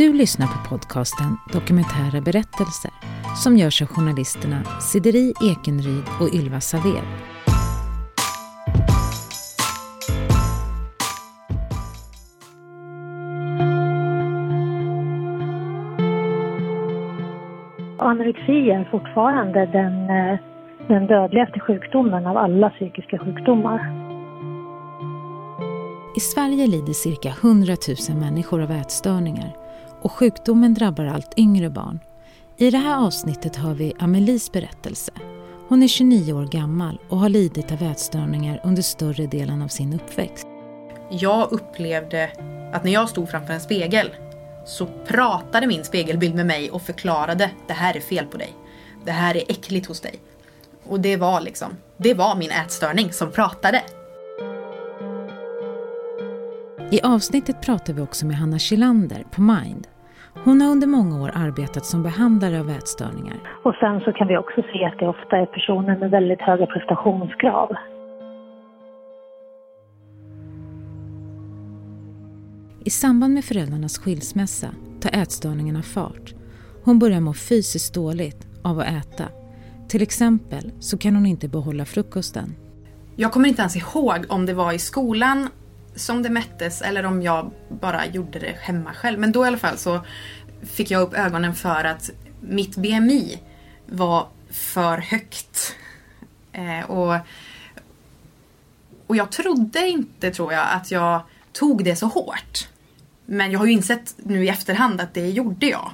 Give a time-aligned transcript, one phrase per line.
[0.00, 2.90] Du lyssnar på podcasten Dokumentära berättelser
[3.42, 7.02] som görs av journalisterna Sideri Ekenryd och Ylva Saver.
[17.98, 20.38] Anorexi är fortfarande den, eh,
[20.88, 23.80] den dödligaste sjukdomen av alla psykiska sjukdomar.
[26.16, 27.76] I Sverige lider cirka 100
[28.10, 29.69] 000 människor av ätstörningar
[30.02, 32.00] och sjukdomen drabbar allt yngre barn.
[32.56, 35.12] I det här avsnittet hör vi Amelies berättelse.
[35.68, 39.92] Hon är 29 år gammal och har lidit av ätstörningar under större delen av sin
[39.92, 40.46] uppväxt.
[41.10, 42.30] Jag upplevde
[42.72, 44.10] att när jag stod framför en spegel
[44.66, 48.54] så pratade min spegelbild med mig och förklarade det här är fel på dig.
[49.04, 50.14] Det här är äckligt hos dig.
[50.84, 53.82] Och det var liksom, det var min ätstörning som pratade.
[56.92, 59.86] I avsnittet pratar vi också med Hanna Kilander på Mind.
[60.44, 63.36] Hon har under många år arbetat som behandlare av ätstörningar.
[63.64, 66.66] Och sen så kan vi också se att det ofta är personer med väldigt höga
[66.66, 67.68] prestationskrav.
[72.84, 74.68] I samband med föräldrarnas skilsmässa
[75.00, 76.34] tar ätstörningarna fart.
[76.84, 79.24] Hon börjar må fysiskt dåligt av att äta.
[79.88, 82.54] Till exempel så kan hon inte behålla frukosten.
[83.16, 85.48] Jag kommer inte ens ihåg om det var i skolan
[86.00, 89.18] som det mättes eller om jag bara gjorde det hemma själv.
[89.18, 90.00] Men då i alla fall så
[90.62, 93.38] fick jag upp ögonen för att mitt BMI
[93.86, 95.76] var för högt.
[96.52, 97.14] Eh, och,
[99.06, 102.68] och jag trodde inte, tror jag, att jag tog det så hårt.
[103.26, 105.92] Men jag har ju insett nu i efterhand att det gjorde jag.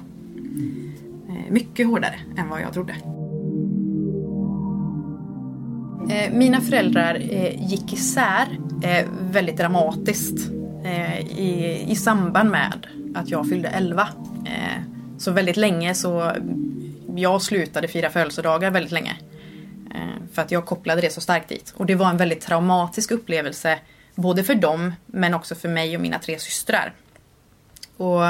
[1.29, 2.95] Eh, mycket hårdare än vad jag trodde.
[6.09, 8.47] Eh, mina föräldrar eh, gick isär
[8.83, 10.51] eh, väldigt dramatiskt
[11.29, 14.07] i, i samband med att jag fyllde 11.
[15.17, 16.31] Så väldigt länge så
[17.15, 19.15] jag slutade fira födelsedagar väldigt länge.
[20.33, 21.73] För att jag kopplade det så starkt dit.
[21.77, 23.79] Och det var en väldigt traumatisk upplevelse
[24.15, 26.93] både för dem men också för mig och mina tre systrar.
[27.97, 28.21] Och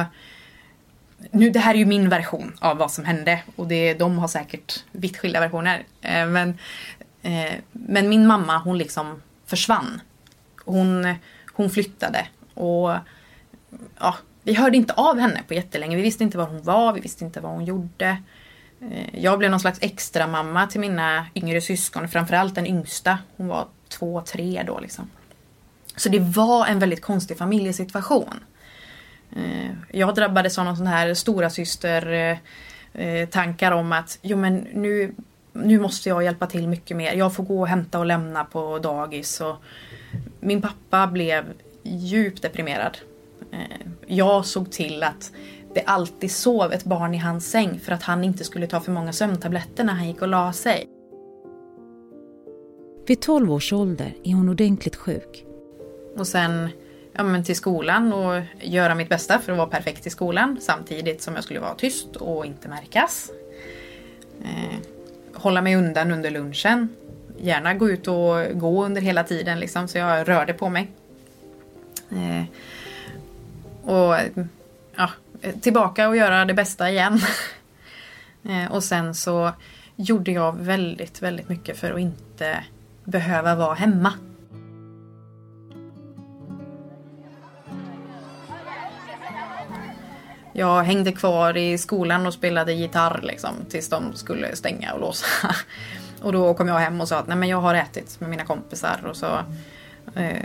[1.32, 4.28] nu, det här är ju min version av vad som hände och det, de har
[4.28, 5.84] säkert vitt skilda versioner.
[6.28, 6.58] Men
[7.22, 10.02] Eh, men min mamma hon liksom försvann.
[10.66, 11.16] Hon,
[11.54, 12.96] hon flyttade och
[14.00, 15.96] ja, vi hörde inte av henne på jättelänge.
[15.96, 18.18] Vi visste inte var hon var, vi visste inte vad hon gjorde.
[18.82, 23.20] Eh, jag blev någon slags extra mamma till mina yngre syskon, framförallt den yngsta.
[23.38, 25.10] Hon var två, tre då liksom.
[25.96, 28.44] Så det var en väldigt konstig familjesituation.
[29.36, 32.40] Eh, jag drabbades av någon sån här stora syster
[33.32, 35.16] tankar om att jo men nu
[35.64, 37.14] nu måste jag hjälpa till mycket mer.
[37.14, 39.42] Jag får gå och hämta och lämna på dagis.
[39.42, 39.56] Och
[40.40, 41.46] min pappa blev
[41.84, 42.98] djupt deprimerad.
[43.52, 45.32] Eh, jag såg till att
[45.74, 48.92] det alltid sov ett barn i hans säng för att han inte skulle ta för
[48.92, 50.88] många sömntabletter när han gick och la sig.
[53.08, 55.46] Vid 12 års ålder är hon ordentligt sjuk.
[56.18, 56.70] Och sen
[57.14, 61.22] ja, men till skolan och göra mitt bästa för att vara perfekt i skolan samtidigt
[61.22, 63.32] som jag skulle vara tyst och inte märkas.
[64.44, 64.97] Eh,
[65.38, 66.90] hålla mig undan under lunchen.
[67.38, 70.92] Gärna gå ut och gå under hela tiden liksom, så jag rörde på mig.
[72.12, 72.44] Eh,
[73.92, 74.16] och
[74.96, 75.10] ja,
[75.62, 77.20] tillbaka och göra det bästa igen.
[78.44, 79.52] eh, och sen så
[79.96, 82.64] gjorde jag väldigt, väldigt mycket för att inte
[83.04, 84.14] behöva vara hemma.
[90.58, 95.26] Jag hängde kvar i skolan och spelade gitarr liksom, tills de skulle stänga och låsa.
[96.22, 98.46] och då kom jag hem och sa att Nej, men jag har ätit med mina
[98.46, 99.40] kompisar och så
[100.16, 100.44] eh,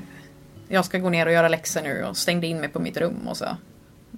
[0.69, 3.29] jag ska gå ner och göra läxor nu och stängde in mig på mitt rum
[3.29, 3.57] och så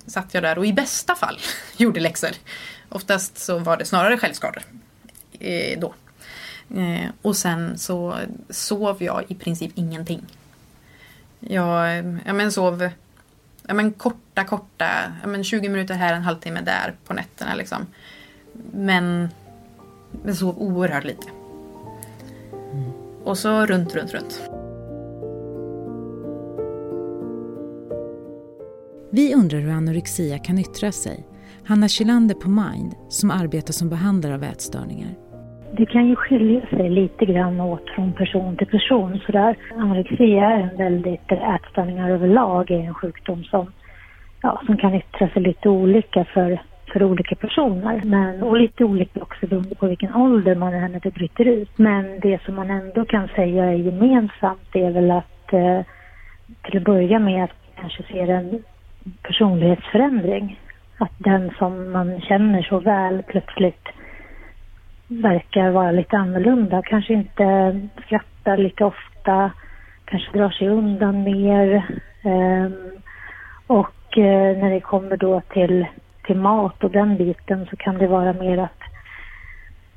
[0.06, 1.38] satt jag där och i bästa fall
[1.77, 2.31] gjorde läxor.
[2.88, 4.62] Oftast så var det snarare självskador
[5.38, 5.94] eh, då.
[6.81, 8.16] Eh, och sen så
[8.50, 10.22] sov jag i princip ingenting.
[11.41, 12.91] Jag, jag men sov
[13.67, 13.93] jag men
[14.35, 14.87] korta, korta,
[15.27, 17.55] men 20 minuter här, en halvtimme där på nätterna.
[17.55, 17.87] Liksom.
[18.73, 19.29] Men
[20.27, 21.29] jag sov oerhört lite.
[22.73, 22.93] Mm.
[23.25, 24.51] Och så runt, runt, runt.
[29.11, 31.27] Vi undrar hur anorexia kan yttra sig.
[31.67, 35.15] Hanna Kilander på Mind, som arbetar som behandlare av ätstörningar.
[35.77, 39.21] Det kan ju skilja sig lite grann åt från person till person.
[39.27, 39.57] Så där.
[39.77, 43.73] Anorexi är en väldigt, ätstörningar överlag är en sjukdom som,
[44.44, 46.58] ja, som kan yttra sig lite olika för,
[46.93, 48.00] för olika personer.
[48.05, 51.79] Men, och lite olika också beroende på vilken ålder man är när det bryter ut.
[51.79, 55.81] Men det som man ändå kan säga är gemensamt är väl att eh,
[56.62, 57.50] till att börja med att
[57.81, 58.62] kanske ser en
[59.23, 60.61] personlighetsförändring
[60.99, 63.88] att den som man känner så väl plötsligt
[65.08, 66.82] verkar vara lite annorlunda.
[66.82, 69.50] Kanske inte skrattar lika ofta,
[70.05, 71.87] kanske drar sig undan mer.
[72.25, 73.00] Um,
[73.67, 75.87] och uh, när det kommer då till,
[76.26, 78.81] till mat och den biten så kan det vara mer att,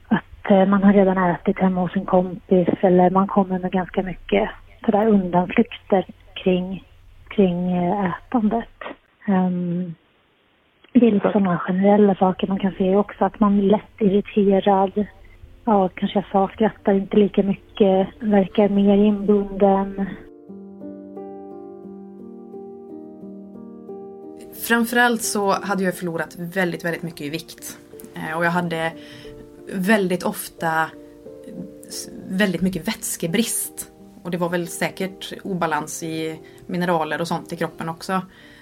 [0.08, 4.04] att eh, man har redan ätit hemma hos en kompis eller man kommer med ganska
[4.04, 4.50] mycket
[4.86, 6.84] sådär undanflykter kring,
[7.28, 8.84] kring eh, ätandet.
[9.28, 9.96] Um,
[10.94, 15.06] det är lite sådana generella saker man kan se också, att man är lätt irriterad.
[15.66, 20.06] Ja, kanske jag sa, skrattar inte lika mycket, verkar mer inbunden.
[24.62, 27.78] Framförallt så hade jag förlorat väldigt, väldigt mycket i vikt.
[28.16, 28.94] Eh, och jag hade
[29.72, 30.90] väldigt ofta
[32.28, 33.92] väldigt mycket vätskebrist.
[34.24, 38.22] Och det var väl säkert obalans i mineraler och sånt i kroppen också.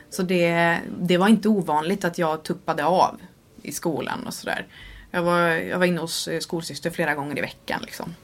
[0.10, 3.22] Så det, det var inte ovanligt att jag tuppade av
[3.62, 4.68] i skolan och sådär.
[5.12, 7.80] Jag var, jag var inne hos eh, skolsyster flera gånger i veckan.
[7.82, 8.16] Liksom.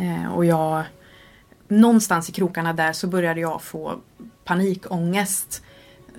[0.00, 0.84] Eh, och jag,
[1.68, 4.00] någonstans i krokarna där så började jag få
[4.44, 5.62] panikångest.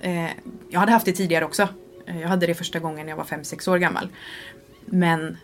[0.00, 0.30] Eh,
[0.70, 1.68] jag hade haft det tidigare också.
[2.06, 4.08] Eh, jag hade det första gången när jag var 5-6 år gammal.
[4.84, 5.36] Men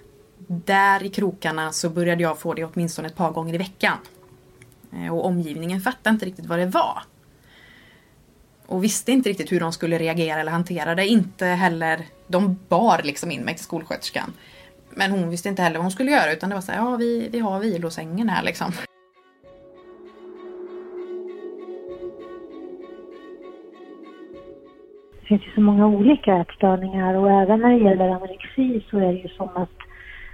[0.46, 3.98] där i krokarna så började jag få det åtminstone ett par gånger i veckan.
[4.92, 7.02] Eh, och omgivningen fattade inte riktigt vad det var
[8.66, 11.06] och visste inte riktigt hur de skulle reagera eller hantera det.
[11.06, 14.32] Inte heller, de bar liksom in mig till skolsköterskan.
[14.90, 16.96] Men hon visste inte heller vad hon skulle göra utan det var så här, ja
[16.96, 18.72] vi, vi har vilosängen här liksom.
[25.24, 29.12] Det finns ju så många olika ätstörningar och även när det gäller anorexi så är
[29.12, 29.78] det ju som att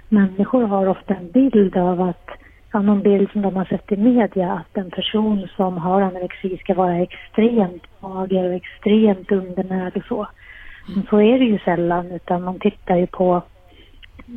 [0.09, 2.29] människor har ofta en bild av att
[2.73, 6.57] ja, någon bild som de har sett i media att en person som har anorexi
[6.57, 10.27] ska vara extremt mager och extremt undernärd och så.
[10.95, 13.41] Men så är det ju sällan utan man tittar ju på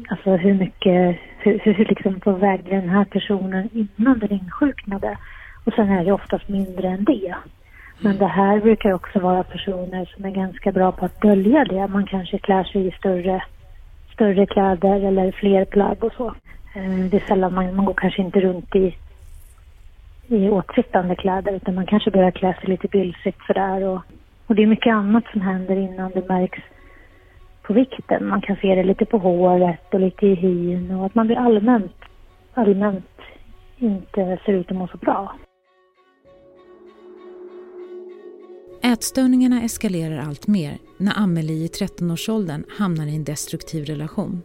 [0.08, 5.18] alltså hur mycket, hur, hur liksom på väg den här personen innan den insjuknade.
[5.64, 7.34] Och sen är det oftast mindre än det.
[8.04, 11.88] Men det här brukar också vara personer som är ganska bra på att dölja det.
[11.88, 13.44] Man kanske klär sig i större,
[14.14, 16.26] större kläder eller fler plagg och så.
[16.74, 18.96] Eh, det är sällan man, man går kanske inte runt i,
[20.26, 24.00] i åtsittande kläder utan man kanske börjar klä sig lite bylsigt sådär och,
[24.46, 26.62] och det är mycket annat som händer innan det märks
[27.62, 28.28] på vikten.
[28.28, 31.38] Man kan se det lite på håret och lite i hyn och att man blir
[31.38, 31.96] allmänt,
[32.54, 33.20] allmänt
[33.78, 35.34] inte ser ut att må så bra.
[38.84, 44.42] Ätstörningarna eskalerar allt mer när Amelie i 13-årsåldern hamnar i en destruktiv relation.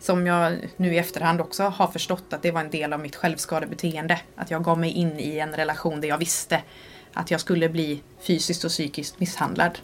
[0.00, 3.16] Som jag nu i efterhand också har förstått att det var en del av mitt
[3.16, 4.20] självskadebeteende.
[4.36, 6.62] Att jag gav mig in i en relation där jag visste
[7.12, 9.78] att jag skulle bli fysiskt och psykiskt misshandlad.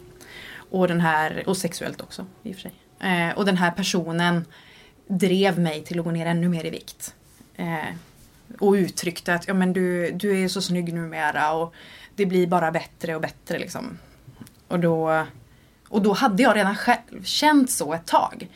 [0.69, 2.73] Och, den här, och sexuellt också i och för sig.
[2.99, 4.45] Eh, och den här personen
[5.07, 7.15] drev mig till att gå ner ännu mer i vikt.
[7.55, 7.95] Eh,
[8.59, 11.73] och uttryckte att ja, men du, du är så snygg numera och
[12.19, 13.59] det blir bara bättre och bättre.
[13.59, 13.97] Liksom.
[14.67, 15.25] Och, då,
[15.89, 18.47] och då hade jag redan själv känt så ett tag.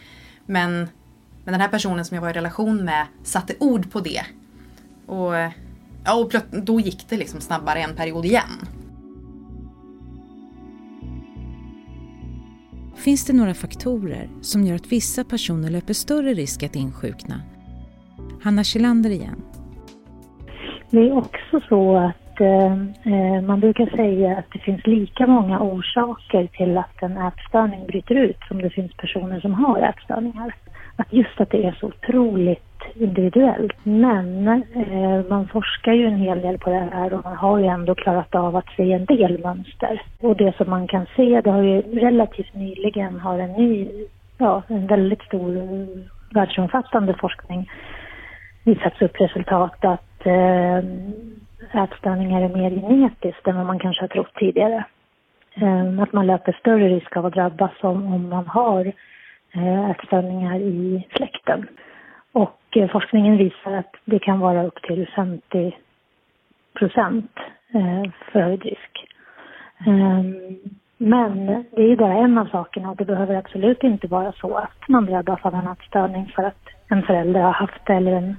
[0.45, 0.87] Men
[1.43, 4.21] men den här personen som jag var i relation med satte ord på det.
[5.05, 5.33] Och,
[6.05, 6.33] ja, och
[6.63, 8.49] då gick det liksom snabbare en period igen.
[12.95, 17.41] Finns det några faktorer som gör att vissa personer löper större risk att insjukna?
[18.41, 19.43] Hanna Kjellander igen.
[20.89, 22.73] Det är också så att Eh,
[23.13, 28.15] eh, man brukar säga att det finns lika många orsaker till att en ätstörning bryter
[28.15, 30.55] ut som det finns personer som har ätstörningar
[30.95, 33.77] att just att det är så otroligt individuellt.
[33.83, 37.65] Men eh, man forskar ju en hel del på det här och man har ju
[37.65, 40.01] ändå klarat av att se en del mönster.
[40.21, 43.87] Och det som man kan se, det har ju relativt nyligen har en ny,
[44.37, 45.87] ja, en väldigt stor
[46.33, 47.69] världsomfattande forskning
[48.63, 50.79] visat upp resultat att eh,
[51.71, 54.85] ätstörningar är mer genetiskt än vad man kanske har trott tidigare.
[55.55, 58.93] Ehm, att man löper större risk av att drabbas om, om man har
[59.53, 61.67] eh, ätstörningar i släkten.
[62.31, 65.77] Och eh, forskningen visar att det kan vara upp till 50
[66.73, 67.31] procent
[67.73, 69.07] eh, förhöjd risk.
[69.87, 70.59] Ehm,
[70.97, 74.87] men det är bara en av sakerna och det behöver absolut inte vara så att
[74.87, 78.35] man drabbas av en ätstörning för att en förälder har haft det eller en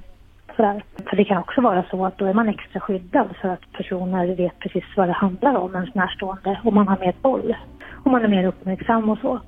[0.57, 0.85] sådär.
[1.11, 4.37] För det kan också vara så att då är man extra skyddad för att personer
[4.37, 7.57] vet precis vad det handlar om, ens närstående, och man har mer boll.
[8.05, 9.41] Och man är mer uppmärksam och så.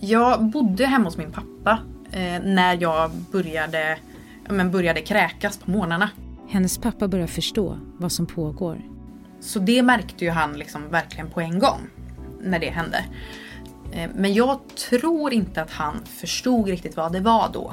[0.00, 1.78] Jag bodde hemma hos min pappa
[2.12, 3.98] eh, när jag började,
[4.48, 6.10] men började kräkas på morgnarna.
[6.48, 8.76] Hennes pappa börjar förstå vad som pågår.
[9.40, 11.80] Så det märkte ju han liksom verkligen på en gång
[12.40, 13.04] när det hände.
[13.92, 14.58] Eh, men jag
[14.88, 17.72] tror inte att han förstod riktigt vad det var då.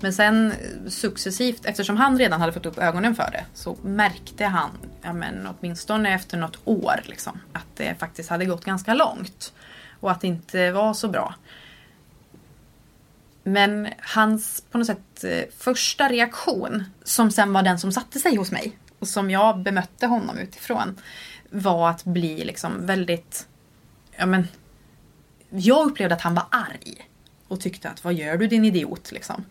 [0.00, 4.44] Men sen eh, successivt, eftersom han redan hade fått upp ögonen för det, så märkte
[4.44, 4.70] han,
[5.02, 9.52] ja men åtminstone efter något år, liksom, att det faktiskt hade gått ganska långt.
[10.00, 11.34] Och att det inte var så bra.
[13.42, 18.36] Men hans på något sätt eh, första reaktion, som sen var den som satte sig
[18.36, 21.00] hos mig och som jag bemötte honom utifrån,
[21.50, 23.48] var att bli liksom väldigt,
[24.16, 24.48] ja men,
[25.50, 27.08] jag upplevde att han var arg.
[27.48, 29.44] Och tyckte att vad gör du din idiot liksom.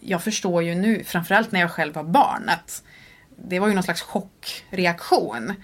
[0.00, 2.82] Jag förstår ju nu, framförallt när jag själv var barn, att
[3.36, 5.54] det var ju någon slags chockreaktion.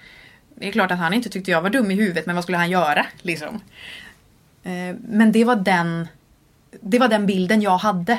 [0.54, 2.58] Det är klart att han inte tyckte jag var dum i huvudet, men vad skulle
[2.58, 3.06] han göra?
[3.22, 3.60] Liksom.
[4.62, 6.08] Eh, men det var den
[6.80, 8.18] det var den bilden jag hade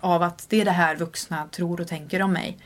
[0.00, 2.58] av att det är det här vuxna tror och tänker om mig.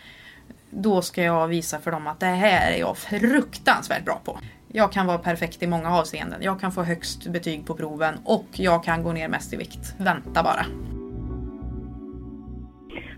[0.71, 4.41] Då ska jag visa för dem att det här är jag fruktansvärt bra på.
[4.73, 6.43] Jag kan vara perfekt i många avseenden.
[6.43, 9.95] Jag kan få högst betyg på proven och jag kan gå ner mest i vikt.
[9.97, 10.67] Vänta bara.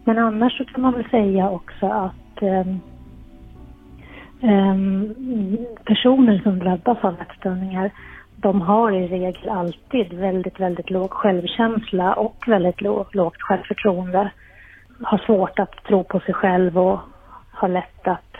[0.04, 2.80] Men annars så kan man väl säga också att um,
[4.42, 5.14] um,
[5.84, 7.90] personer som drabbas av ätstörningar
[8.42, 14.30] de har i regel alltid väldigt, väldigt låg självkänsla och väldigt låg, lågt självförtroende.
[15.02, 17.00] Har svårt att tro på sig själv och
[17.52, 18.36] har lätt att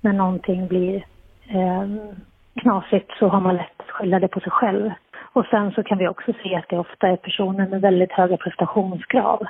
[0.00, 0.96] när någonting blir
[1.48, 1.86] eh,
[2.60, 4.90] knasigt så har man lätt att skylla det på sig själv.
[5.32, 8.36] Och sen så kan vi också se att det ofta är personer med väldigt höga
[8.36, 9.42] prestationskrav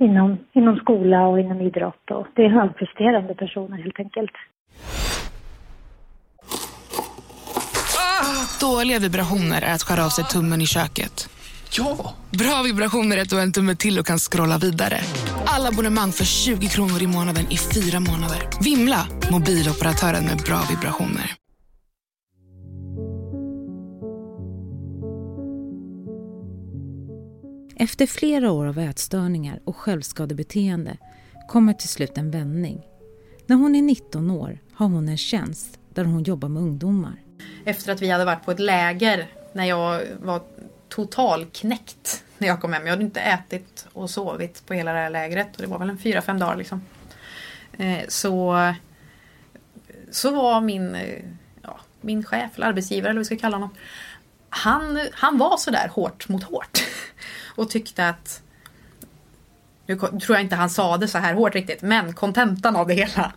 [0.00, 2.10] inom, inom skola och inom idrott.
[2.10, 4.32] Och det är högpresterande personer helt enkelt.
[8.60, 11.28] Dåliga vibrationer är att skära av sig tummen i köket.
[11.78, 12.14] Ja!
[12.30, 14.98] Bra vibrationer är att du har en tumme till och kan scrolla vidare.
[15.46, 18.38] Alla abonnemang för 20 kronor i månaden i fyra månader.
[18.64, 19.06] Vimla!
[19.30, 21.47] Mobiloperatören med bra vibrationer.
[27.80, 30.96] Efter flera år av ätstörningar och självskadebeteende
[31.48, 32.86] kommer till slut en vändning.
[33.46, 37.22] När hon är 19 år har hon en tjänst där hon jobbar med ungdomar.
[37.64, 40.42] Efter att vi hade varit på ett läger när jag var
[40.88, 42.86] totalknäckt när jag kom hem.
[42.86, 45.90] Jag hade inte ätit och sovit på hela det här lägret och det var väl
[45.90, 46.82] en fyra, fem dagar liksom.
[47.78, 48.74] Eh, så,
[50.10, 51.24] så var min, eh,
[51.62, 53.74] ja, min chef eller arbetsgivare eller vad vi ska kalla honom.
[54.50, 56.82] Han, han var sådär hårt mot hårt.
[57.58, 58.42] Och tyckte att
[59.86, 62.94] nu tror jag inte han sa det så här hårt riktigt, men kontentan av det
[62.94, 63.32] hela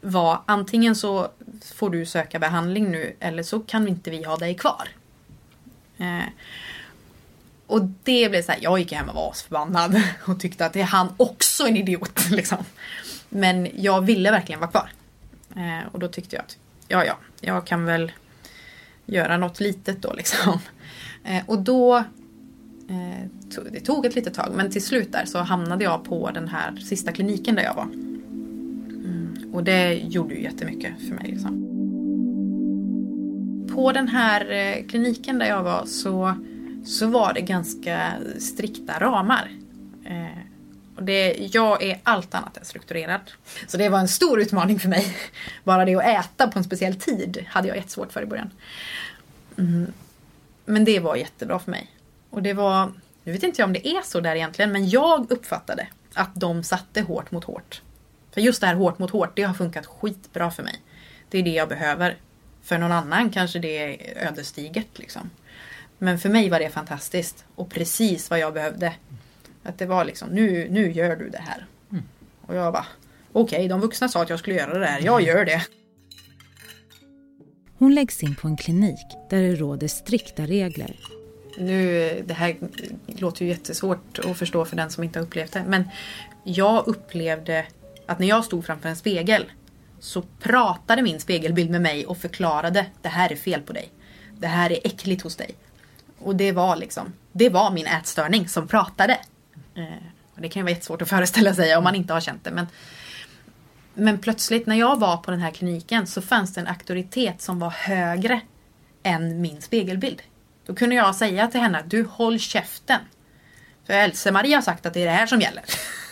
[0.00, 1.28] var antingen så
[1.74, 4.88] får du söka behandling nu eller så kan inte vi ha dig kvar.
[5.98, 6.28] Eh,
[7.66, 10.80] och det blev så här, jag gick hem och var asförbannad och tyckte att det
[10.80, 12.20] är han också en idiot.
[12.30, 12.64] Liksom.
[13.28, 14.90] Men jag ville verkligen vara kvar.
[15.56, 16.56] Eh, och då tyckte jag att,
[16.88, 18.12] ja ja, jag kan väl
[19.06, 20.58] göra något litet då liksom.
[21.24, 22.04] Eh, och då
[22.88, 23.26] Eh,
[23.72, 26.76] det tog ett litet tag men till slut där så hamnade jag på den här
[26.76, 27.82] sista kliniken där jag var.
[27.84, 31.30] Mm, och det gjorde ju jättemycket för mig.
[31.30, 31.70] Liksom.
[33.74, 36.34] På den här eh, kliniken där jag var så,
[36.84, 39.50] så var det ganska strikta ramar.
[40.04, 40.38] Eh,
[40.96, 43.20] och det, jag är allt annat än strukturerad.
[43.66, 45.16] Så det var en stor utmaning för mig.
[45.64, 48.50] Bara det att äta på en speciell tid hade jag jättesvårt för i början.
[49.58, 49.92] Mm.
[50.64, 51.93] Men det var jättebra för mig.
[52.34, 52.92] Och det var,
[53.24, 56.62] nu vet inte jag om det är så där egentligen, men jag uppfattade att de
[56.62, 57.82] satte hårt mot hårt.
[58.30, 60.82] För just det här hårt mot hårt, det har funkat skitbra för mig.
[61.28, 62.16] Det är det jag behöver.
[62.62, 65.30] För någon annan kanske det är ödesdigert liksom.
[65.98, 68.94] Men för mig var det fantastiskt och precis vad jag behövde.
[69.62, 71.66] Att det var liksom, nu, nu gör du det här.
[71.92, 72.04] Mm.
[72.46, 72.86] Och jag bara,
[73.32, 75.66] okej, okay, de vuxna sa att jag skulle göra det här, jag gör det.
[77.78, 80.96] Hon läggs in på en klinik där det råder strikta regler
[81.58, 82.56] nu, det här
[83.06, 85.64] låter ju jättesvårt att förstå för den som inte har upplevt det.
[85.66, 85.88] Men
[86.44, 87.66] jag upplevde
[88.06, 89.44] att när jag stod framför en spegel
[90.00, 93.88] så pratade min spegelbild med mig och förklarade det här är fel på dig.
[94.38, 95.54] Det här är äckligt hos dig.
[96.18, 99.18] Och det var liksom, det var min ätstörning som pratade.
[99.74, 99.84] Eh,
[100.34, 102.50] och det kan ju vara jättesvårt att föreställa sig om man inte har känt det.
[102.50, 102.66] Men,
[103.94, 107.58] men plötsligt när jag var på den här kliniken så fanns det en auktoritet som
[107.58, 108.40] var högre
[109.02, 110.22] än min spegelbild.
[110.66, 113.00] Då kunde jag säga till henne att du håll käften.
[113.86, 115.64] För Else-Marie har sagt att det är det här som gäller.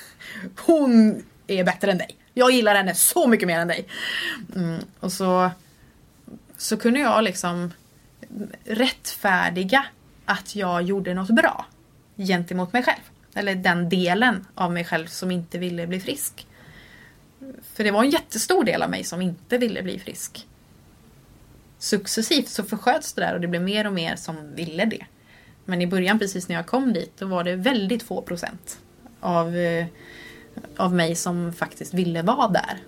[0.67, 2.17] Hon är bättre än dig.
[2.35, 3.89] Jag gillar henne så mycket mer än dig.
[4.57, 5.51] Mm, och så,
[6.57, 7.73] så kunde jag liksom
[8.65, 9.85] rättfärdiga
[10.25, 11.67] att jag gjorde något bra
[12.17, 13.03] gentemot mig själv.
[13.35, 16.47] Eller den delen av mig själv som inte ville bli frisk.
[17.75, 20.47] För det var en jättestor del av mig som inte ville bli frisk
[21.83, 25.07] successivt så försköts det där och det blev mer och mer som ville det.
[25.65, 28.79] Men i början precis när jag kom dit då var det väldigt få procent
[29.21, 29.87] av, eh,
[30.77, 32.79] av mig som faktiskt ville vara där.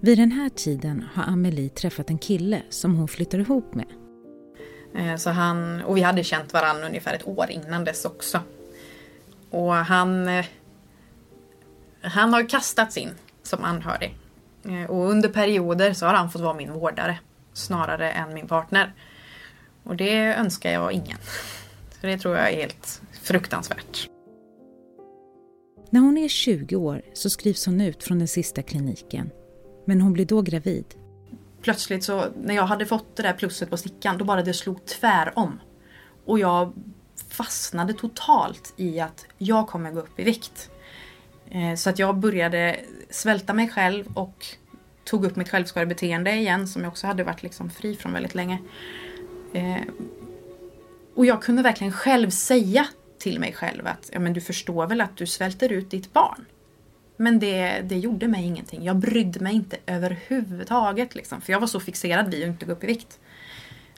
[0.00, 3.86] Vid den här tiden har Amelie träffat en kille som hon flyttar ihop med.
[4.94, 8.40] Eh, så han, och vi hade känt varandra ungefär ett år innan dess också.
[9.50, 10.44] Och han, eh,
[12.02, 13.10] han har kastats in
[13.42, 14.18] som anhörig.
[14.64, 17.18] Eh, och under perioder så har han fått vara min vårdare
[17.52, 18.94] snarare än min partner.
[19.82, 21.18] Och det önskar jag ingen.
[22.00, 24.08] Så det tror jag är helt fruktansvärt.
[25.90, 29.30] När hon är 20 år så skrivs hon ut från den sista kliniken.
[29.84, 30.84] Men hon blir då gravid.
[31.62, 34.86] Plötsligt så när jag hade fått det där plusset på stickan då bara det slog
[34.86, 35.60] tvär om.
[36.24, 36.72] Och jag
[37.28, 40.70] fastnade totalt i att jag kommer gå upp i vikt.
[41.50, 44.46] Eh, så att jag började svälta mig själv och
[45.04, 48.58] tog upp mitt självskadebeteende igen som jag också hade varit liksom fri från väldigt länge.
[49.52, 49.80] Eh,
[51.14, 52.86] och jag kunde verkligen själv säga
[53.18, 56.44] till mig själv att ja, men du förstår väl att du svälter ut ditt barn.
[57.16, 58.84] Men det, det gjorde mig ingenting.
[58.84, 61.14] Jag brydde mig inte överhuvudtaget.
[61.14, 63.18] Liksom, för jag var så fixerad vid att inte gå upp i vikt.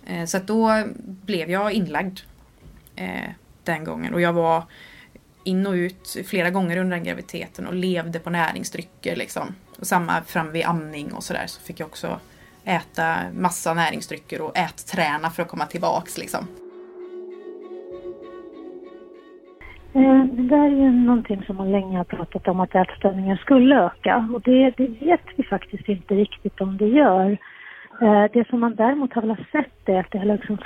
[0.07, 2.19] Eh, så att då blev jag inlagd
[3.65, 4.15] den gången.
[4.15, 4.65] Och jag var
[5.47, 9.17] in och ut flera gånger under den graviditeten och levde på näringsdrycker.
[9.17, 9.55] Liksom.
[9.79, 12.21] Och samma fram vid amning och sådär så fick jag också
[12.65, 16.19] äta massa näringsdrycker och ätträna för att komma tillbaks.
[16.19, 16.47] Liksom.
[19.95, 23.85] Eh, det där är ju någonting som man länge har pratat om att ätstörningar skulle
[23.85, 27.39] öka och det, det vet vi faktiskt inte riktigt om det gör.
[28.01, 30.59] Eh, det som man däremot har velat sett är att det har liksom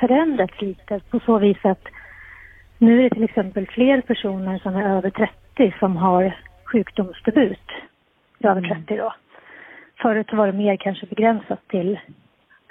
[0.00, 1.84] förändrats lite på så vis att
[2.80, 7.68] nu är det till exempel fler personer som är över 30 som har sjukdomsdebut.
[8.40, 9.04] Över 30 mm.
[9.04, 9.14] då.
[10.02, 11.98] Förut var det mer kanske begränsat till,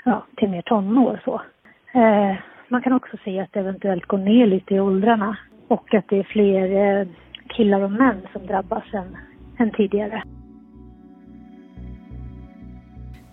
[0.03, 1.41] ja, till mer tonår så.
[1.93, 2.35] Eh,
[2.67, 6.17] man kan också se att det eventuellt går ner lite i åldrarna och att det
[6.17, 7.07] är fler eh,
[7.49, 9.17] killar och män som drabbas än,
[9.57, 10.23] än tidigare.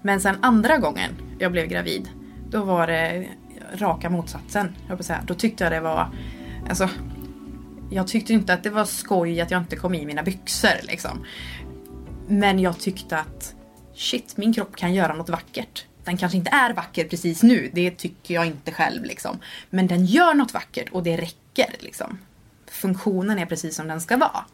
[0.03, 2.09] Men sen andra gången jag blev gravid,
[2.51, 3.27] då var det
[3.75, 4.67] raka motsatsen.
[4.89, 5.21] Jag säga.
[5.27, 6.07] Då tyckte jag det var,
[6.69, 6.89] alltså,
[7.91, 11.27] jag tyckte inte att det var skoj att jag inte kom i mina byxor liksom.
[12.29, 13.55] Men jag tyckte att
[13.95, 15.87] shit, min kropp kan göra något vackert.
[16.05, 19.39] Den kanske inte är vacker precis nu, det tycker jag inte själv liksom.
[19.71, 22.19] Men den gör något vackert och det räcker liksom.
[22.67, 24.45] Funktionen är precis som den ska vara.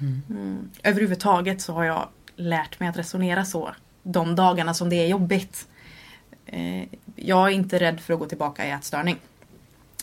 [0.00, 0.22] Mm.
[0.30, 0.70] Mm.
[0.82, 3.74] Överhuvudtaget så har jag lärt mig att resonera så.
[4.02, 5.68] De dagarna som det är jobbigt.
[6.46, 6.84] Eh,
[7.16, 9.16] jag är inte rädd för att gå tillbaka i ätstörning.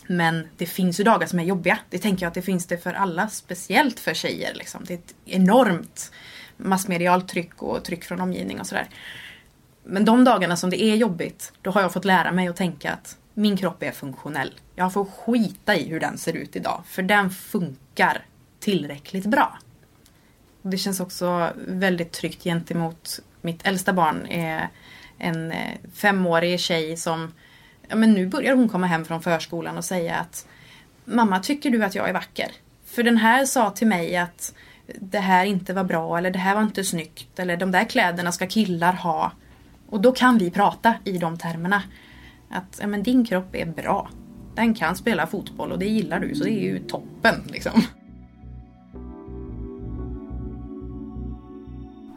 [0.06, 1.78] Men det finns ju dagar som är jobbiga.
[1.90, 4.54] Det tänker jag att det finns det för alla, speciellt för tjejer.
[4.54, 4.84] Liksom.
[4.84, 6.12] Det är ett enormt
[6.56, 8.88] massmedialt tryck och tryck från omgivning och sådär.
[9.84, 12.92] Men de dagarna som det är jobbigt, då har jag fått lära mig att tänka
[12.92, 14.54] att min kropp är funktionell.
[14.74, 18.24] Jag får skita i hur den ser ut idag, för den funkar
[18.60, 19.58] tillräckligt bra.
[20.62, 24.26] Det känns också väldigt tryggt gentemot mitt äldsta barn.
[24.26, 24.68] är
[25.18, 27.32] en eh, femårig tjej som
[27.94, 30.46] ja, men nu börjar hon komma hem från förskolan och säga att
[31.04, 32.52] Mamma, tycker du att jag är vacker?
[32.84, 34.54] För den här sa till mig att
[35.00, 38.32] det här inte var bra eller det här var inte snyggt eller de där kläderna
[38.32, 39.32] ska killar ha.
[39.88, 41.82] Och då kan vi prata i de termerna.
[42.48, 44.08] Att ja, men din kropp är bra.
[44.54, 47.82] Den kan spela fotboll och det gillar du så det är ju toppen liksom.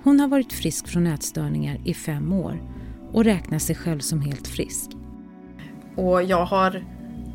[0.03, 2.61] Hon har varit frisk från ätstörningar i fem år
[3.11, 4.91] och räknar sig själv som helt frisk.
[5.97, 6.83] Och jag har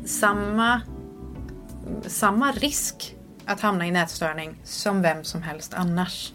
[0.05, 0.81] samma,
[2.05, 6.33] samma risk att hamna i nätstörning som vem som helst annars.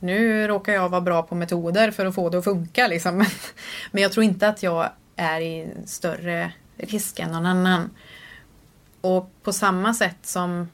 [0.00, 3.16] Nu råkar jag vara bra på metoder för att få det att funka liksom.
[3.90, 7.90] Men, jag tror inte att jag är i större risk än någon annan.
[9.00, 10.68] Och på samma sätt som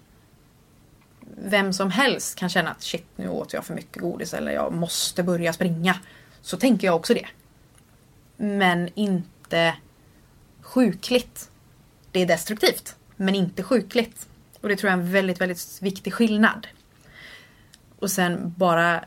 [1.44, 4.72] vem som helst kan känna att shit nu åt jag för mycket godis eller jag
[4.72, 5.96] måste börja springa.
[6.40, 7.26] Så tänker jag också det.
[8.36, 9.28] Men inte
[10.60, 11.50] sjukligt.
[12.10, 14.26] Det är destruktivt, men inte sjukligt.
[14.60, 16.66] Och det tror jag är en väldigt, väldigt viktig skillnad.
[17.98, 19.04] Och sen bara,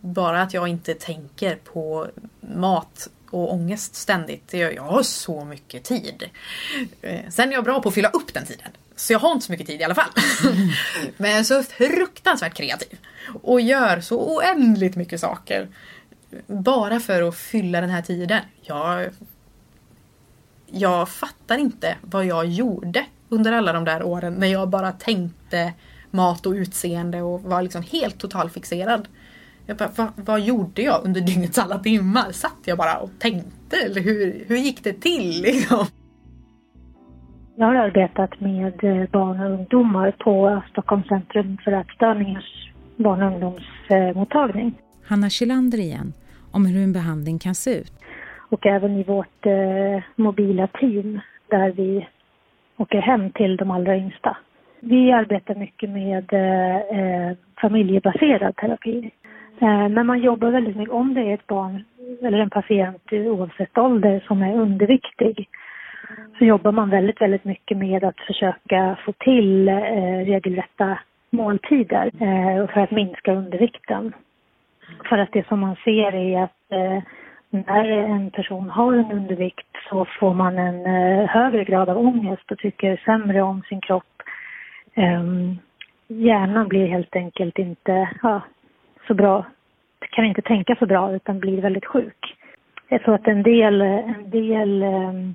[0.00, 2.06] bara att jag inte tänker på
[2.40, 4.52] mat och ångest ständigt.
[4.52, 6.30] Jag har så mycket tid.
[7.02, 8.70] Eh, sen är jag bra på att fylla upp den tiden.
[8.96, 10.10] Så jag har inte så mycket tid i alla fall.
[11.16, 12.98] Men jag är så fruktansvärt kreativ.
[13.42, 15.68] Och gör så oändligt mycket saker.
[16.46, 18.42] Bara för att fylla den här tiden.
[18.62, 19.10] Jag,
[20.70, 25.72] jag fattar inte vad jag gjorde under alla de där åren när jag bara tänkte
[26.10, 29.08] mat och utseende och var liksom helt totalfixerad.
[29.66, 32.32] Jag bara, vad, vad gjorde jag under dygnets alla timmar?
[32.32, 33.76] Satt jag bara och tänkte?
[33.76, 35.86] Eller hur, hur gick det till liksom?
[37.56, 43.32] Jag har arbetat med eh, barn och ungdomar på Stockholms centrum för ätstörningars barn och
[43.32, 44.74] ungdomsmottagning.
[45.06, 46.12] Hanna Kjellander igen,
[46.50, 47.97] om hur en behandling kan se ut.
[48.48, 52.08] Och även i vårt eh, mobila team där vi
[52.76, 54.36] åker hem till de allra yngsta.
[54.80, 59.10] Vi arbetar mycket med eh, eh familjebaserad terapi.
[59.60, 61.84] Eh, men man jobbar väldigt mycket, om det är ett barn
[62.22, 65.48] eller en patient eh, oavsett ålder som är underviktig
[66.38, 70.98] så jobbar man väldigt, väldigt mycket med att försöka få till eh, regelrätta
[71.30, 74.12] måltider eh, för att minska undervikten.
[75.08, 77.02] För att det som man ser är att eh,
[77.50, 82.50] när en person har en undervikt så får man en eh, högre grad av ångest
[82.50, 84.22] och tycker sämre om sin kropp.
[84.96, 85.58] Um,
[86.08, 88.42] hjärnan blir helt enkelt inte ja,
[89.06, 89.44] så bra,
[90.10, 92.36] kan inte tänka så bra utan blir väldigt sjuk.
[93.04, 95.34] Så att en del, en del um,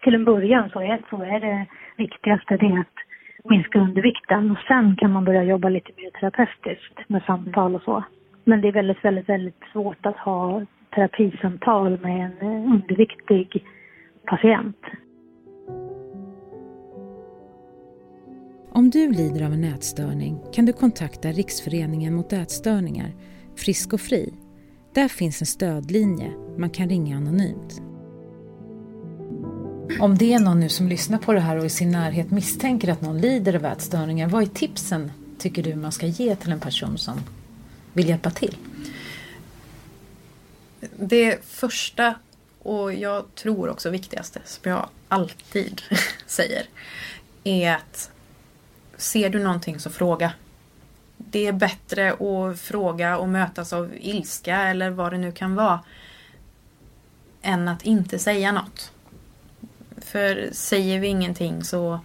[0.00, 3.04] till en början så är, så är det viktigaste det att
[3.50, 8.04] minska undervikten och sen kan man börja jobba lite mer terapeutiskt med samtal och så.
[8.44, 10.62] Men det är väldigt, väldigt, väldigt svårt att ha
[10.94, 13.64] terapisamtal med en underviktig
[14.26, 14.76] patient.
[18.70, 23.10] Om du lider av en ätstörning kan du kontakta Riksföreningen mot ätstörningar,
[23.56, 24.34] Frisk och Fri.
[24.94, 27.82] Där finns en stödlinje man kan ringa anonymt.
[30.00, 32.92] Om det är någon nu som lyssnar på det här och i sin närhet misstänker
[32.92, 36.60] att någon lider av ätstörningar, vad är tipsen tycker du man ska ge till en
[36.60, 37.18] person som
[37.94, 38.56] vill hjälpa till?
[40.96, 42.14] Det första
[42.62, 45.82] och jag tror också viktigaste, som jag alltid
[46.26, 46.66] säger,
[47.44, 48.10] är att
[48.96, 50.32] ser du någonting så fråga.
[51.16, 55.80] Det är bättre att fråga och mötas av ilska eller vad det nu kan vara
[57.42, 58.92] än att inte säga något.
[59.96, 62.00] För säger vi ingenting så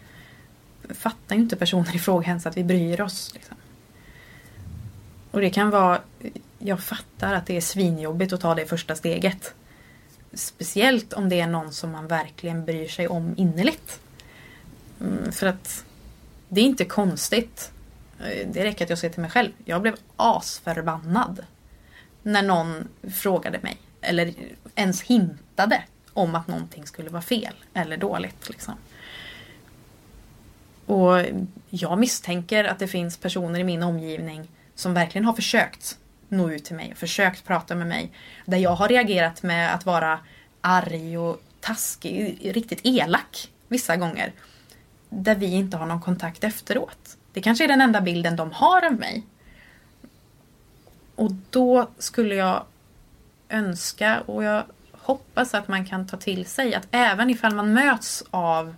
[0.90, 3.32] fattar ju inte personen i fråga ens att vi bryr oss.
[3.34, 3.58] Liksom.
[5.32, 6.02] Och det kan vara,
[6.60, 9.54] jag fattar att det är svinjobbigt att ta det första steget.
[10.34, 14.00] Speciellt om det är någon som man verkligen bryr sig om innerligt.
[15.02, 15.86] Mm, för att
[16.48, 17.72] det är inte konstigt.
[18.20, 19.52] Eh, det räcker att jag säger till mig själv.
[19.66, 21.46] Jag blev asförbannad.
[22.24, 23.78] När någon frågade mig.
[24.02, 24.34] Eller
[24.76, 28.50] ens hintade om att någonting skulle vara fel eller dåligt.
[28.50, 28.74] Liksom.
[30.86, 31.26] Och
[31.70, 34.48] jag misstänker att det finns personer i min omgivning
[34.80, 35.98] som verkligen har försökt
[36.30, 38.12] nå ut till mig och försökt prata med mig.
[38.46, 40.20] Där jag har reagerat med att vara
[40.62, 44.34] arg och taskig, riktigt elak vissa gånger.
[45.10, 47.18] Där vi inte har någon kontakt efteråt.
[47.34, 49.24] Det kanske är den enda bilden de har av mig.
[51.16, 52.64] Och då skulle jag
[53.50, 58.24] önska, och jag hoppas att man kan ta till sig att även ifall man möts
[58.32, 58.76] av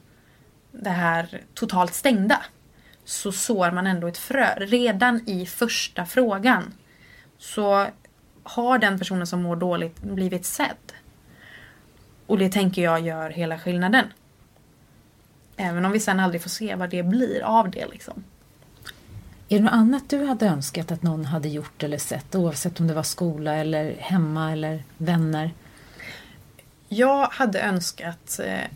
[0.71, 2.41] det här totalt stängda
[3.11, 4.55] så sår man ändå ett frö.
[4.57, 6.73] Redan i första frågan
[7.37, 7.87] så
[8.43, 10.93] har den personen som mår dåligt blivit sedd.
[12.27, 14.05] Och det tänker jag gör hela skillnaden.
[15.57, 17.85] Även om vi sen aldrig får se vad det blir av det.
[17.91, 18.23] Liksom.
[19.49, 22.87] Är det något annat du hade önskat att någon hade gjort eller sett oavsett om
[22.87, 25.51] det var skola eller hemma eller vänner?
[26.87, 28.67] Jag hade önskat, eh,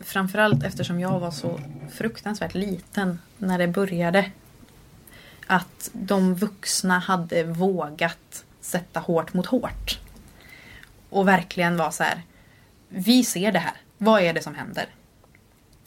[0.00, 1.60] framförallt eftersom jag var så
[1.92, 4.30] fruktansvärt liten när det började,
[5.46, 9.98] att de vuxna hade vågat sätta hårt mot hårt.
[11.10, 12.22] Och verkligen var så här,
[12.88, 14.86] vi ser det här, vad är det som händer?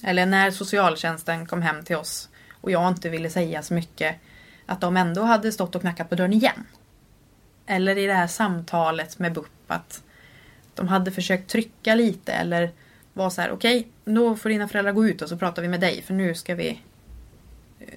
[0.03, 2.29] Eller när socialtjänsten kom hem till oss
[2.61, 4.15] och jag inte ville säga så mycket,
[4.65, 6.65] att de ändå hade stått och knackat på dörren igen.
[7.65, 10.03] Eller i det här samtalet med BUP att
[10.73, 12.71] de hade försökt trycka lite eller
[13.13, 15.67] var så här okej, okay, då får dina föräldrar gå ut och så pratar vi
[15.67, 16.79] med dig för nu ska vi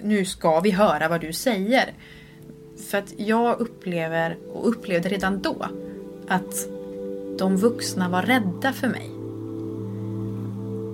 [0.03, 1.93] nu ska vi höra vad du säger.
[2.91, 5.67] För att jag upplever och upplevde redan då
[6.29, 6.69] att
[7.39, 9.11] de vuxna var rädda för mig.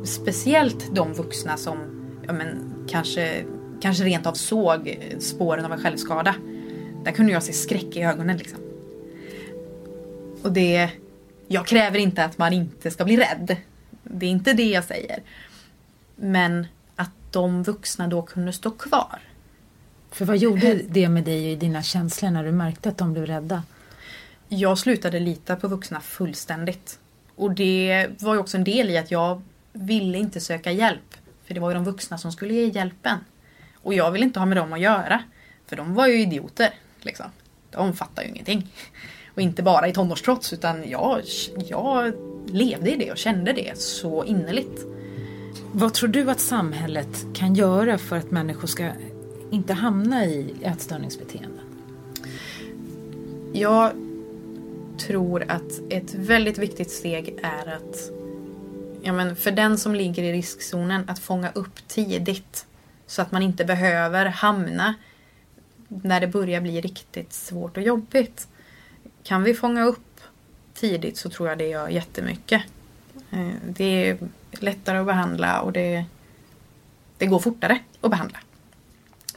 [0.07, 1.79] Speciellt de vuxna som
[2.27, 3.45] ja men, kanske,
[3.81, 6.35] kanske rent av såg spåren av en självskada.
[7.05, 8.59] Där kunde jag se skräck i ögonen liksom.
[10.43, 10.91] Och det,
[11.49, 13.57] jag kräver inte att man inte ska bli rädd.
[14.13, 15.23] Det är inte det jag säger.
[16.17, 19.21] Men att de vuxna då kunde stå kvar.
[20.11, 23.13] För vad gjorde det med dig och i dina känslor när du märkte att de
[23.13, 23.63] blev rädda?
[24.49, 26.99] Jag slutade lita på vuxna fullständigt.
[27.37, 31.15] Och det var ju också en del i att jag ville inte söka hjälp.
[31.45, 33.19] För det var ju de vuxna som skulle ge hjälpen.
[33.75, 35.23] Och jag ville inte ha med dem att göra.
[35.67, 36.71] För de var ju idioter.
[37.01, 37.27] Liksom.
[37.71, 38.73] De fattar ju ingenting.
[39.35, 41.23] Och inte bara i tonårstrots utan jag,
[41.69, 42.15] jag
[42.53, 44.87] levde i det och kände det så innerligt.
[45.73, 48.91] Vad tror du att samhället kan göra för att människor ska
[49.51, 51.65] inte hamna i ätstörningsbeteenden?
[53.53, 53.93] Jag
[54.99, 58.11] tror att ett väldigt viktigt steg är att
[59.03, 62.67] ja men för den som ligger i riskzonen att fånga upp tidigt.
[63.07, 64.95] Så att man inte behöver hamna
[65.89, 68.49] när det börjar bli riktigt svårt och jobbigt.
[69.23, 70.12] Kan vi fånga upp
[70.83, 72.63] tidigt så tror jag det gör jättemycket.
[73.31, 74.19] Eh, det är
[74.51, 76.05] lättare att behandla och det,
[77.19, 78.39] det går fortare att behandla.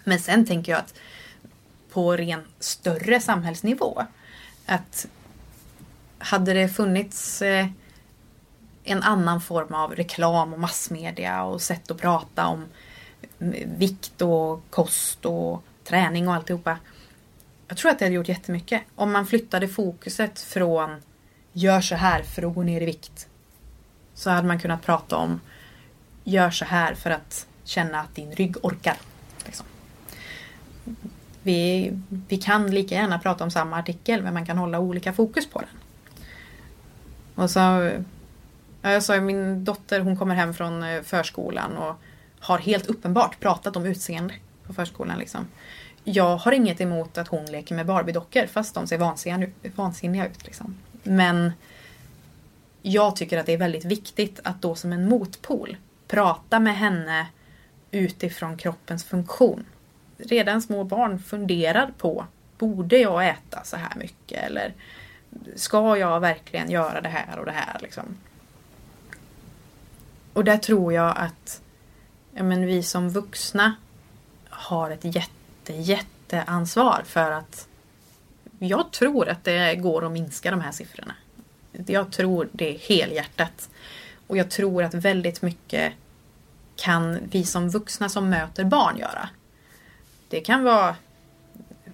[0.03, 0.93] Men sen tänker jag att
[1.91, 4.03] på ren större samhällsnivå
[4.65, 5.07] att
[6.17, 7.67] hade det funnits eh,
[8.83, 12.65] en annan form av reklam och massmedia och sätt att prata om
[13.77, 16.77] vikt och kost och träning och alltihopa.
[17.67, 18.81] Jag tror att det hade gjort jättemycket.
[18.95, 21.01] Om man flyttade fokuset från
[21.57, 23.27] gör så här för att gå ner i vikt.
[24.13, 25.39] Så hade man kunnat prata om
[26.23, 28.97] gör så här för att känna att din rygg orkar.
[29.45, 29.65] Liksom.
[31.43, 31.91] Vi,
[32.27, 35.59] vi kan lika gärna prata om samma artikel men man kan hålla olika fokus på
[35.59, 35.69] den.
[37.35, 37.91] Och så
[38.81, 41.95] jag sa min dotter hon kommer hem från eh, förskolan och
[42.39, 45.19] har helt uppenbart pratat om utseende på förskolan.
[45.19, 45.47] Liksom.
[46.03, 48.97] Jag har inget emot att hon leker med Barbie-dockor fast de ser
[49.75, 50.45] vansinniga, ut.
[50.45, 50.75] Liksom.
[51.05, 51.51] Men
[52.81, 57.27] jag tycker att det är väldigt viktigt att då som en motpol prata med henne
[57.91, 59.65] utifrån kroppens funktion.
[60.17, 62.25] Redan små barn funderar på
[62.57, 64.43] Borde jag äta så här mycket?
[64.43, 64.73] Eller
[65.55, 67.79] ska jag verkligen göra det här och det här?
[67.81, 68.17] Liksom?
[70.33, 71.61] Och där tror jag att
[72.33, 73.75] ja, men vi som vuxna
[74.49, 77.67] har ett jätte, jätteansvar för att
[78.59, 81.15] jag tror att det går att minska de här siffrorna.
[81.85, 83.69] Jag tror det helhjärtat.
[84.27, 85.93] Och jag tror att väldigt mycket
[86.75, 89.29] kan vi som vuxna som möter barn göra.
[90.29, 90.95] Det kan vara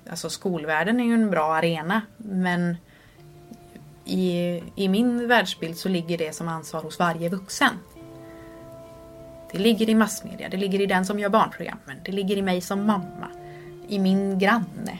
[0.09, 2.77] Alltså skolvärlden är ju en bra arena men
[4.05, 7.79] i, i min världsbild så ligger det som ansvar hos varje vuxen.
[9.51, 12.61] Det ligger i massmedia, det ligger i den som gör barnprogrammen, det ligger i mig
[12.61, 13.27] som mamma,
[13.87, 14.99] i min granne.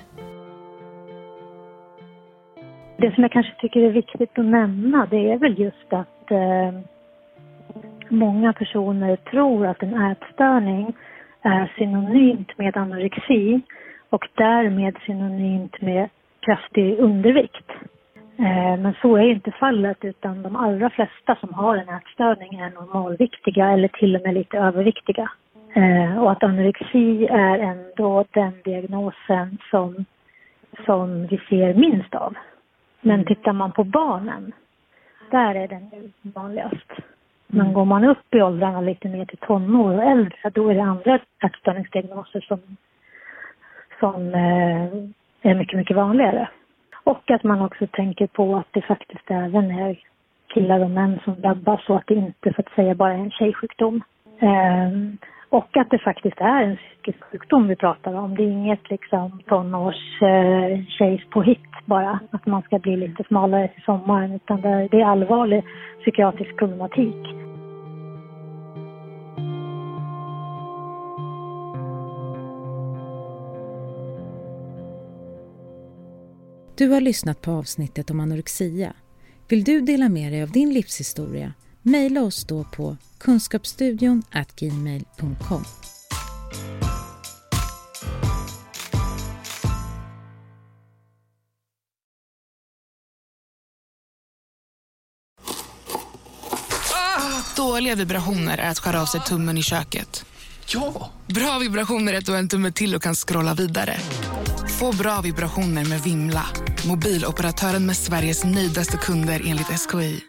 [3.02, 6.72] Det som jag kanske tycker är viktigt att nämna det är väl just att eh,
[8.10, 10.94] många personer tror att en ätstörning
[11.42, 13.62] är synonymt med anorexi
[14.10, 16.10] och därmed synonymt med
[16.40, 17.70] kraftig undervikt.
[18.40, 22.70] Eh, men så är inte fallet utan de allra flesta som har en ätstörning är
[22.70, 25.32] normalviktiga eller till och med lite överviktiga.
[25.74, 30.06] Eh, och att anorexi är ändå den diagnosen som,
[30.86, 32.36] som vi ser minst av.
[33.02, 34.52] Men tittar man på barnen,
[35.32, 36.92] där är den vanligast.
[37.48, 40.84] Men går man upp i åldrarna lite mer till tonår och äldre, då är det
[40.84, 42.60] andra ätstörningsdiagnoser som,
[44.00, 44.86] som eh,
[45.42, 46.50] är mycket, mycket vanligare.
[47.04, 50.00] Och att man också tänker på att det faktiskt även är
[50.54, 53.32] killar och män som drabbas och att det inte så att säga bara är en
[53.32, 54.02] tjejsjukdom.
[55.52, 58.36] Och att det faktiskt är en psykisk sjukdom vi pratar om.
[58.36, 63.84] Det är inget liksom tonårstjejs eh, påhitt bara, att man ska bli lite smalare till
[63.84, 65.64] sommaren, utan det är allvarlig
[66.02, 67.16] psykiatrisk problematik.
[76.78, 78.94] Du har lyssnat på avsnittet om anorexia.
[79.50, 81.54] Vill du dela med dig av din livshistoria?
[81.84, 84.24] Maila oss då på kunskapsstudion
[84.56, 85.63] gmail.com.
[97.56, 100.26] Dåliga vibrationer är att skära av sig tummen i köket.
[100.67, 101.12] Ja!
[101.28, 103.98] Bra vibrationer är att du har en tumme till och kan scrolla vidare.
[104.80, 106.46] Få bra vibrationer med Vimla.
[106.88, 110.24] Mobiloperatören med Sveriges nöjdaste kunder enligt SKI.